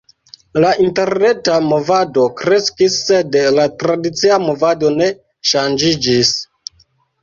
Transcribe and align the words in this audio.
La 0.61 0.69
interreta 0.85 1.57
movado 1.65 2.25
kreskis, 2.41 2.97
sed 3.11 3.39
la 3.61 3.69
tradica 3.85 4.43
movado 4.49 4.95
ne 4.99 5.15
ŝanĝiĝis. 5.55 6.39